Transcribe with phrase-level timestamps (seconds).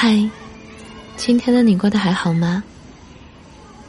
[0.00, 0.16] 嗨，
[1.16, 2.62] 今天的你过得还好吗？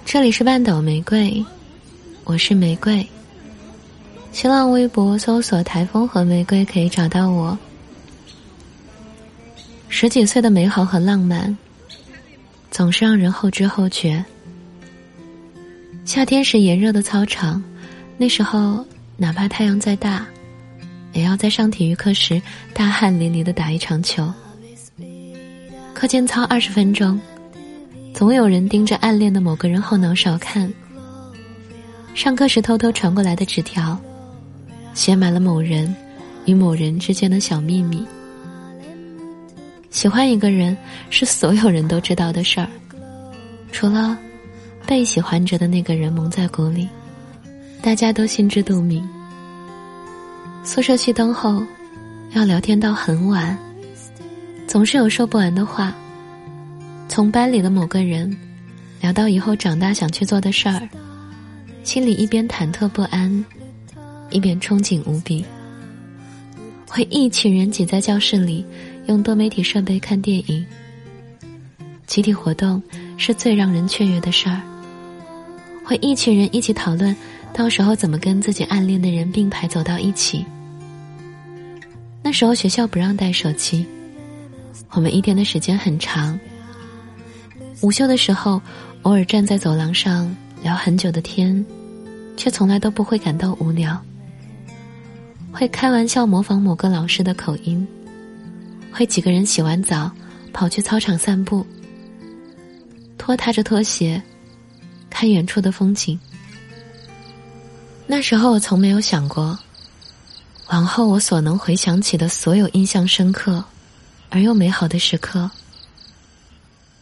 [0.04, 1.46] 这里是半斗玫瑰，
[2.24, 3.08] 我是玫瑰。
[4.32, 7.56] 新浪微博搜索“台风和玫瑰”可以找到我。
[9.88, 11.56] 十几岁的美好和浪漫，
[12.72, 14.26] 总是让人后知后觉。
[16.06, 17.64] 夏天时炎热的操场，
[18.18, 18.84] 那时候
[19.16, 20.26] 哪怕太阳再大，
[21.14, 22.42] 也要在上体育课时
[22.74, 24.34] 大汗淋漓的打一场球。
[26.00, 27.20] 课间操二十分钟，
[28.14, 30.72] 总有人盯着暗恋的某个人后脑勺看。
[32.16, 34.00] 上课时偷偷传过来的纸条，
[34.94, 35.94] 写满了某人
[36.46, 38.08] 与某人之间的小秘密。
[39.90, 40.78] 喜欢一个人
[41.10, 42.70] 是所有人都知道的事儿，
[43.74, 44.18] 除了
[44.86, 46.88] 被喜欢着的那个人蒙在鼓里，
[47.82, 49.06] 大家都心知肚明。
[50.64, 51.62] 宿舍熄灯后，
[52.32, 53.58] 要聊天到很晚，
[54.70, 55.92] 总是有说不完的话。
[57.08, 58.38] 从班里的某个人
[59.02, 60.88] 聊到以后长大想去做的事儿，
[61.84, 63.44] 心里一边忐忑不安，
[64.30, 65.44] 一边憧憬无比。
[66.88, 68.64] 会一群人挤在教室里。
[69.08, 70.64] 用多媒体设备看电影，
[72.06, 72.80] 集体活动
[73.18, 74.62] 是最让人雀跃的事儿。
[75.84, 77.16] 会一群人一起讨论，
[77.52, 80.46] 到时候怎么跟自己暗恋的人并排走到一起。
[82.22, 83.84] 那时候学校不让带手机，
[84.92, 86.40] 我们一天的时间很长。
[87.82, 88.62] 午休的时候，
[89.04, 91.66] 偶尔站在走廊上聊很久的天，
[92.36, 94.00] 却从来都不会感到无聊。
[95.52, 97.88] 会开玩笑模仿某个老师的口音。
[98.92, 100.12] 会几个人洗完澡，
[100.52, 101.66] 跑去操场散步，
[103.18, 104.22] 拖沓着拖鞋，
[105.10, 106.20] 看远处的风景。
[108.08, 109.58] 那时候我从没有想过，
[110.70, 113.64] 往后我所能回想起的所有印象深刻
[114.30, 115.50] 而又美好的时刻，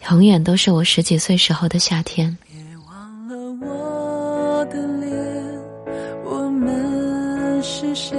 [0.09, 2.38] 永远都是我十几岁时候的夏天。
[2.48, 2.58] 别
[2.88, 3.36] 忘了
[3.67, 5.11] 我的脸，
[6.23, 8.17] 我们是谁？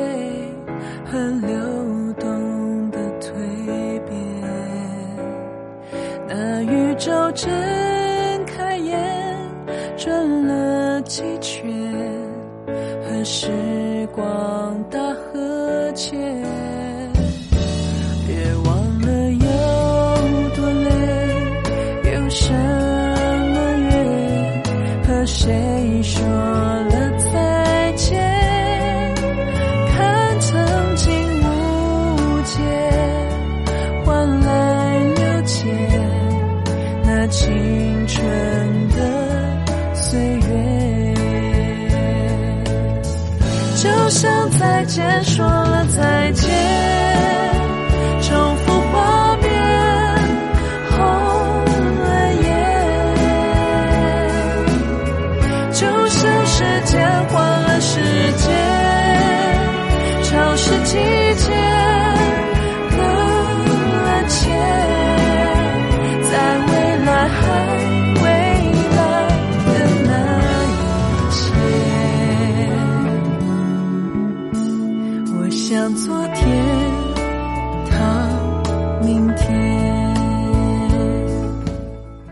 [1.10, 3.32] 和流动的蜕
[4.04, 4.14] 变？
[6.28, 6.62] 那。
[6.62, 7.48] 宇宙睁
[8.44, 8.98] 开眼，
[9.96, 11.64] 转了几圈，
[12.66, 16.18] 和时光大和解。
[25.48, 29.14] 谁说了再见
[29.88, 31.10] 看曾经
[31.40, 32.52] 无解
[34.04, 35.64] 换来了解
[37.02, 41.14] 那青春的岁月
[43.76, 47.47] 就像再见说了再见。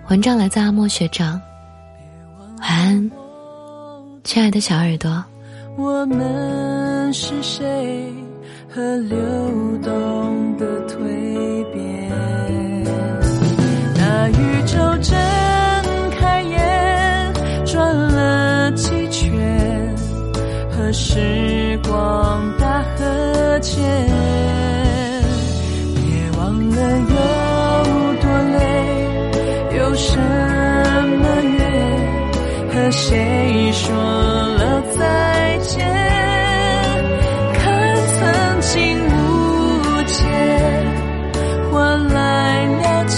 [0.08, 1.40] 文章来自阿莫学长，
[2.38, 3.10] 晚安，
[4.24, 5.22] 亲爱的小耳朵。
[5.76, 8.10] 我们是谁？
[8.68, 9.18] 和流
[9.82, 10.96] 动的蜕
[11.72, 12.10] 变。
[13.94, 15.14] 那宇宙睁
[16.18, 17.34] 开眼，
[17.66, 19.94] 转了几圈，
[20.70, 21.20] 何时
[23.56, 23.80] 和解。
[25.94, 26.04] 别
[26.38, 26.76] 忘了
[27.08, 27.16] 有
[28.20, 28.60] 多累。
[29.78, 31.64] 有什么缘，
[32.68, 35.88] 和谁说了再见？
[37.54, 40.18] 看曾经误解，
[41.72, 43.16] 换来了解，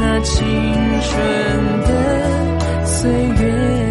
[0.00, 0.44] 那青
[1.02, 1.14] 春
[1.86, 1.90] 的
[2.84, 3.81] 岁月。